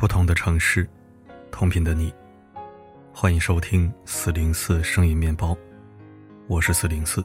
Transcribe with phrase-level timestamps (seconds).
[0.00, 0.88] 不同的城市，
[1.52, 2.10] 同频的你，
[3.12, 5.54] 欢迎收听四零四声音面包，
[6.46, 7.22] 我是四零四。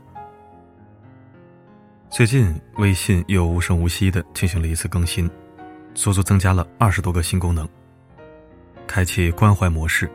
[2.10, 5.32] 最近微信又无声无息的进行了一次更新，
[5.94, 7.66] 足足增加了二十多个新功能。
[8.86, 10.12] 开启关怀模式，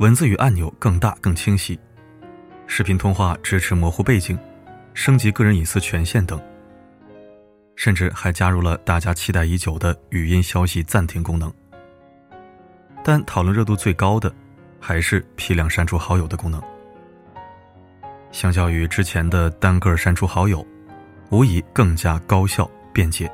[0.00, 1.78] 文字与按钮更大更清晰，
[2.66, 4.36] 视频通话支持模糊背景，
[4.92, 6.42] 升级个人隐私权限等。
[7.76, 11.54] 甚至还加入了大家期待已久的语音消息暂停功能。
[13.04, 14.32] 但讨论热度最高的，
[14.80, 16.62] 还是批量删除好友的功能。
[18.30, 20.66] 相较于之前的单个删除好友，
[21.30, 23.30] 无疑更加高效便捷。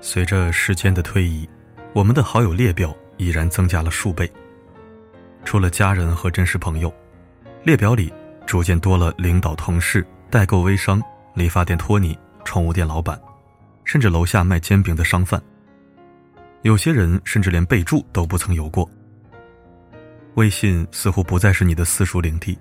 [0.00, 1.48] 随着时间的推移，
[1.92, 4.30] 我们的好友列表已然增加了数倍。
[5.44, 6.92] 除了家人和真实朋友，
[7.62, 8.12] 列表里
[8.46, 11.02] 逐渐多了领导、同事、代购、微商、
[11.34, 12.18] 理发店托尼。
[12.44, 13.20] 宠物店老板，
[13.84, 15.42] 甚至楼下卖煎饼的商贩，
[16.62, 18.88] 有些人甚至连备注都不曾有过。
[20.34, 22.58] 微信似乎不再是你的私属领地，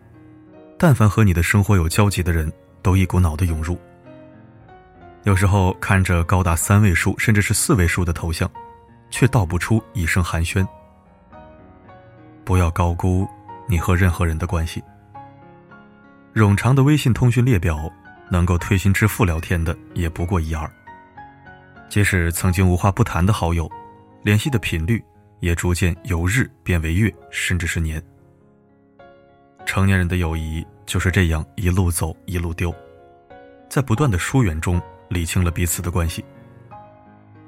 [0.77, 3.77] 但凡和你的生活有交集的人，都一股脑的涌入。
[5.23, 8.49] 有时候看着高达三位数甚至是四位数的头像，
[9.09, 10.67] 却道不出一声寒暄。
[12.43, 13.27] 不要高估
[13.67, 14.81] 你和任何人的关系。
[16.33, 17.91] 冗长的微信通讯列表。
[18.29, 20.69] 能够推心置腹聊天的也不过一二。
[21.87, 23.71] 即使曾经无话不谈的好友，
[24.27, 25.01] 联系的频率
[25.39, 28.03] 也逐渐由日变为月，甚至是年。
[29.65, 32.75] 成年人的友谊就是这样一路走一路丢，
[33.69, 36.25] 在不断的疏远中理清了彼此的关系。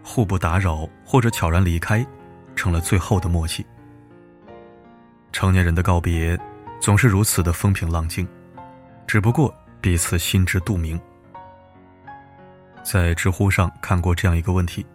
[0.02, 2.08] 互不打扰或者悄然离开，
[2.56, 3.66] 成了最后的默契。
[5.34, 6.40] 成年人的告别
[6.80, 8.26] 总是如此的风平浪静，
[9.06, 9.54] 只不过。
[9.82, 10.98] 彼此心知肚明。
[12.84, 14.86] 在知乎上看过这样一个问题：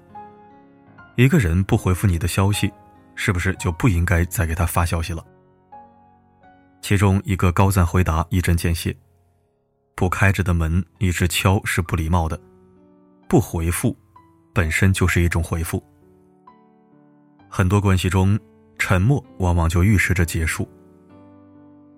[1.16, 2.72] 一个人不回复你的消息，
[3.14, 5.24] 是不是就不应该再给他发消息了？
[6.82, 8.94] 其中一个高赞回答一针见血：
[9.94, 12.38] 不开着的门一直敲是不礼貌的，
[13.28, 13.96] 不回复
[14.52, 15.82] 本身就是一种回复。
[17.48, 18.38] 很多关系中，
[18.76, 20.68] 沉默往往就预示着结束。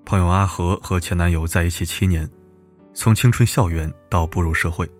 [0.05, 2.29] 朋友阿和和前男友在一起七年。
[2.99, 4.91] 从青春校园到步入社会，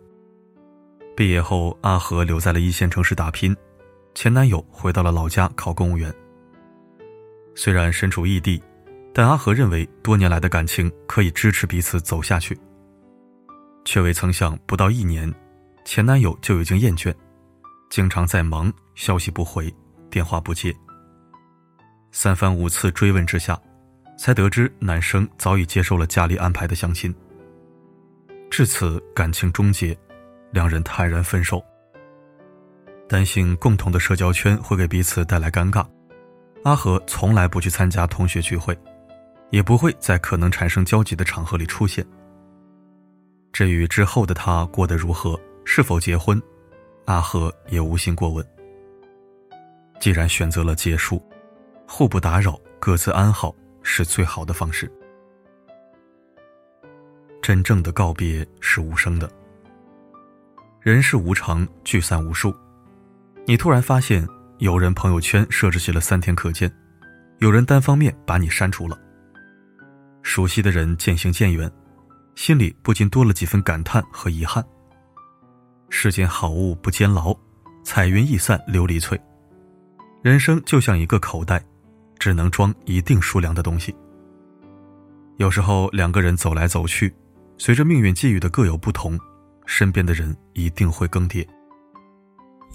[1.17, 3.57] 毕业后，阿和留在了一线城市打拼，
[4.17, 6.13] 前男友回到了老家考公务员。
[7.55, 8.63] 虽然身处异地，
[9.13, 12.59] 但阿和认为多年来的感情可以支持彼此走下去。
[13.85, 15.31] 却未曾想，不到一年，
[15.85, 17.15] 前男友就已经厌倦，
[17.91, 19.71] 经常在忙，消息不回，
[20.09, 20.75] 电话不接。
[22.11, 23.61] 三番五次追问之下，
[24.19, 27.15] 才得知男生早已接受了家里安排的相亲。
[28.51, 29.95] 至此，感情终结，
[30.53, 31.63] 两人坦然分手。
[33.09, 35.87] 担心共同的社交圈会给彼此带来尴尬，
[36.65, 38.77] 阿和从来不去参加同学聚会，
[39.51, 42.05] 也不会在可能产生交集的场合里出现。
[43.53, 46.43] 至于之后的他过得如何，是否结婚，
[47.05, 48.45] 阿和也无心过问。
[50.01, 51.23] 既然选择了结束，
[51.87, 54.91] 互不打扰，各自安好，是最好的方式。
[57.41, 59.31] 真正的告别是无声的。
[60.81, 62.53] 人世无常，聚散无数。
[63.49, 64.27] 你突然发现，
[64.59, 66.69] 有人朋友圈设置起了三天可见，
[67.39, 68.99] 有人单方面把你删除了。
[70.23, 71.71] 熟悉的人渐行渐远，
[72.35, 74.65] 心里不禁多了几分感叹和遗憾。
[75.91, 77.33] 世间好物不坚牢，
[77.85, 79.17] 彩云易散琉璃脆。
[80.23, 81.65] 人生就像一个口袋，
[82.19, 83.95] 只能装一定数量的东西。
[85.37, 87.15] 有时候两个人走来走去。
[87.59, 89.19] 随着命运际遇的各有不同，
[89.67, 91.47] 身边的人一定会更迭。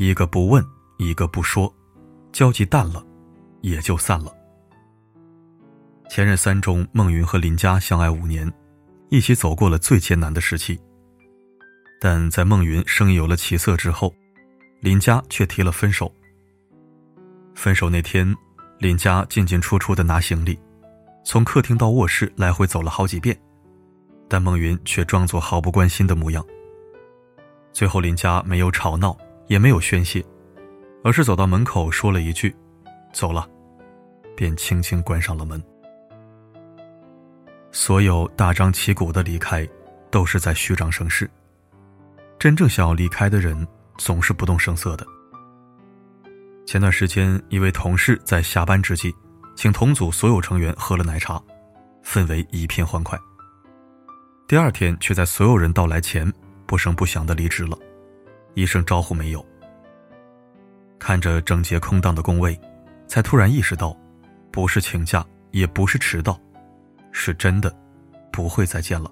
[0.03, 0.65] 一个不问，
[0.97, 1.71] 一个不说，
[2.31, 3.05] 交集淡了，
[3.61, 4.35] 也就散了。
[6.09, 8.51] 前任三中，孟云和林佳相爱五年，
[9.09, 10.81] 一起走过了最艰难的时期。
[11.99, 14.11] 但在孟云生意有了起色之后，
[14.79, 16.11] 林佳却提了分手。
[17.53, 18.35] 分手那天，
[18.79, 20.57] 林佳进进出出的拿行李，
[21.23, 23.39] 从客厅到卧室来回走了好几遍。
[24.27, 26.43] 但孟云却装作毫不关心的模样。
[27.71, 29.15] 最后，林佳没有吵闹，
[29.51, 30.23] 也没有宣泄，
[31.03, 32.55] 而是走到门口说了一句
[33.11, 33.45] ：“走了”，
[34.33, 35.61] 便轻轻关上了门。
[37.69, 39.67] 所有大张旗鼓的离开，
[40.09, 41.29] 都是在虚张声势。
[42.39, 43.67] 真正想要离开的人，
[43.97, 45.05] 总是不动声色的。
[46.65, 49.13] 前段时间，一位同事在下班之际，
[49.57, 51.37] 请同组所有成员喝了奶茶，
[52.05, 53.19] 氛围一片欢快。
[54.47, 56.31] 第二天，却在所有人到来前
[56.65, 57.77] 不声不响的离职了，
[58.53, 59.45] 一声招呼没有。
[60.99, 62.59] 看着整洁空荡的工位，
[63.07, 63.97] 才突然意识到，
[64.51, 66.39] 不是请假，也不是迟到，
[67.11, 67.75] 是真的
[68.31, 69.11] 不会再见了。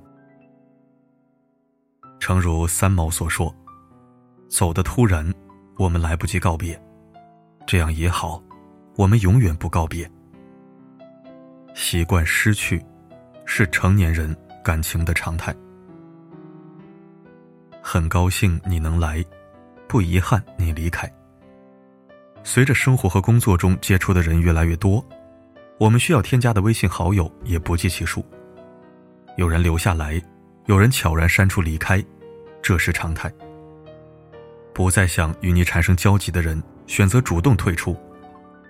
[2.20, 3.54] 诚如三毛所说
[4.50, 5.34] ：“走的突然，
[5.78, 6.80] 我们来不及告别，
[7.66, 8.44] 这样也好，
[8.96, 10.10] 我们永远不告别。”
[11.74, 12.84] 习惯失去，
[13.46, 15.56] 是成年人感情的常态。
[17.92, 19.26] 很高兴你能来，
[19.88, 21.12] 不遗憾你离开。
[22.44, 25.04] 随着生活和工作中接触的人越来越多，
[25.80, 28.24] 我们需要添加的微信好友也不计其数。
[29.38, 30.22] 有人留下来，
[30.68, 32.00] 有人悄然删除离开，
[32.62, 33.28] 这是常态。
[34.72, 37.98] 不再想与你产生交集的人选择主动退出，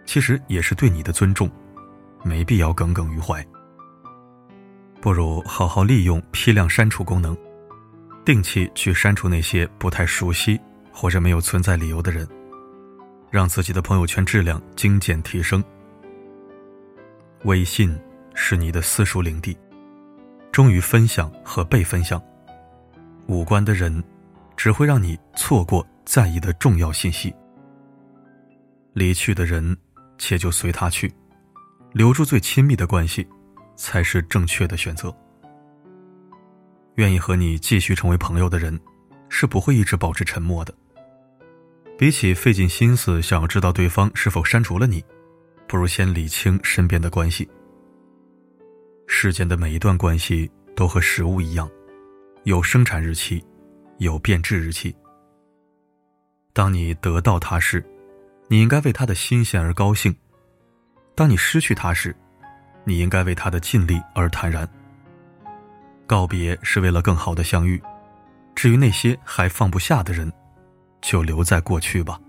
[0.06, 1.52] 其实也是对你的尊重，
[2.24, 3.46] 没必要耿耿于怀。
[5.02, 7.38] 不如好好利用批量删除功能，
[8.30, 10.62] 定期去删除那些不太熟悉
[10.92, 12.28] 或者没有存在理由的人。
[13.32, 15.64] 让自己的朋友圈质量精简提升。
[17.46, 18.00] 微信
[18.36, 19.58] 是你的私属领地，
[20.52, 22.22] 忠于分享和被分享。
[23.26, 24.04] 无关的人，
[24.56, 27.34] 只会让你错过在意的重要信息。
[28.94, 29.76] 离去的人，
[30.20, 31.12] 且就随他去，
[31.94, 33.28] 留住最亲密的关系，
[33.76, 35.12] 才是正确的选择。
[37.00, 38.78] 愿意和你继续成为朋友的人，
[39.30, 40.74] 是不会一直保持沉默的。
[41.98, 45.02] 比起费尽心思想要知道对方是否删除了你，
[45.66, 47.50] 不如先理清身边的关系。
[49.08, 51.72] 世间的每一段关系都和食物一样，
[52.44, 53.42] 有生产日期，
[54.00, 54.94] 有变质日期。
[56.52, 57.82] 当你得到它时，
[58.50, 60.12] 你应该为它的新鲜而高兴；
[61.16, 62.14] 当你失去它时，
[62.84, 64.70] 你应该为它的尽力而坦然。
[66.10, 67.80] 告别是为了更好的相遇，
[68.56, 70.34] 至于那些还放不下的人。
[71.02, 72.20] 就留在过去吧。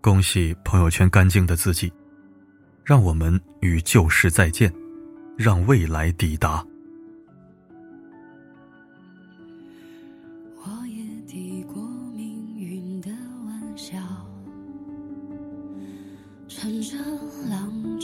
[0.00, 1.92] 恭喜朋友圈干净的自己，
[2.84, 4.72] 让我们与旧事再见，
[5.36, 6.64] 让未来抵达。
[10.56, 11.80] 我也抵过
[12.16, 13.10] 命运的
[13.46, 13.96] 玩笑，
[16.48, 16.96] 乘着
[17.48, 17.97] 浪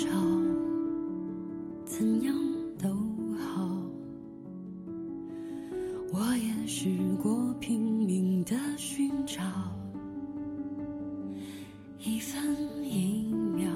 [11.98, 12.40] 一分
[12.84, 13.70] 一秒，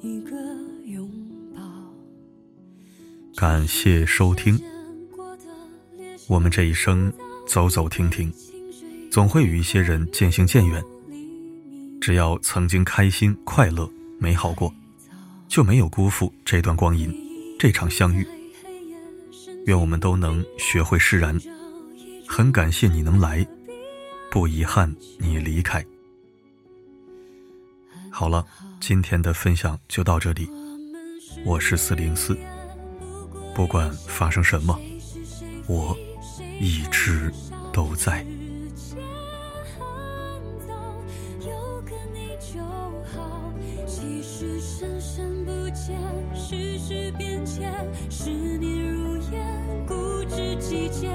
[0.00, 0.34] 一个
[0.86, 1.10] 拥
[1.54, 1.62] 抱。
[3.36, 4.58] 感谢收听。
[6.26, 7.12] 我们这一生
[7.46, 8.32] 走走停停，
[9.10, 10.82] 总会与一些人渐行渐远。
[12.00, 13.88] 只要曾经开心、快乐、
[14.18, 14.72] 美好过，
[15.48, 17.14] 就没有辜负这段光阴，
[17.58, 18.26] 这场相遇。
[19.66, 21.38] 愿我们都能学会释然。
[22.26, 23.46] 很感谢你能来，
[24.34, 25.80] 不遗憾你离开。
[28.10, 28.44] 好了，
[28.80, 30.50] 今天的分享就到这里。
[31.44, 32.36] 我是四零四，
[33.54, 34.76] 不管发生什么，
[35.68, 35.96] 我
[36.60, 37.32] 一直
[37.72, 38.26] 都在。
[48.10, 49.94] 十年如烟，固
[50.24, 51.12] 执己见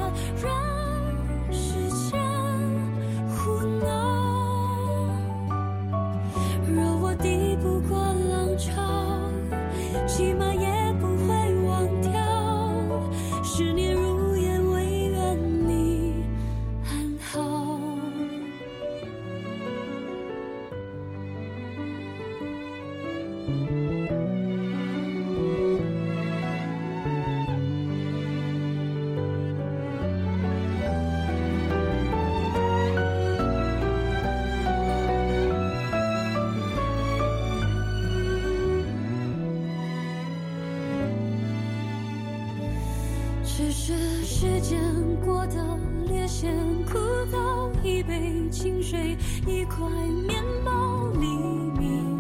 [43.69, 44.81] 只是时间
[45.23, 46.51] 过得略显
[46.91, 46.97] 枯
[47.31, 49.87] 燥，一杯清水，一块
[50.27, 51.27] 面包，黎
[51.79, 52.18] 明。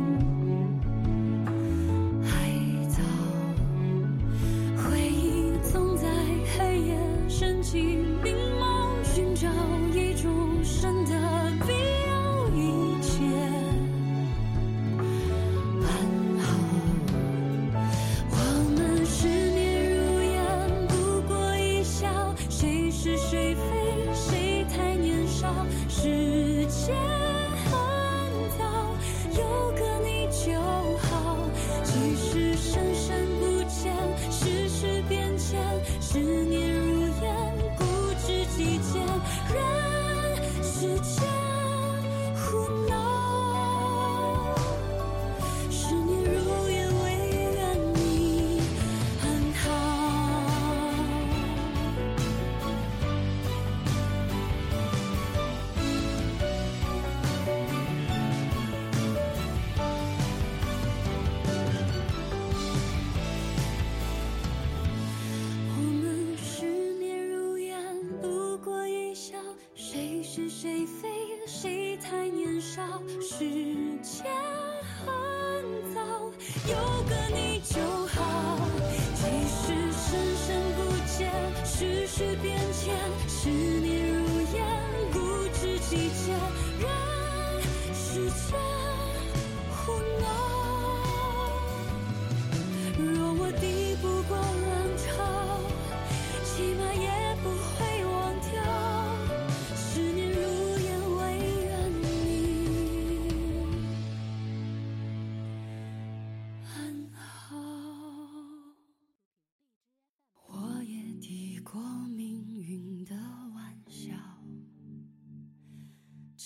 [76.69, 77.48] 有个你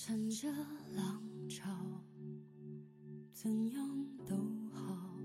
[0.06, 0.52] 乘着
[0.94, 1.72] 浪潮
[3.32, 4.36] 怎样都
[4.74, 5.18] 好。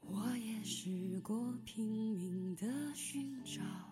[0.00, 3.89] 我也试过拼命的寻找。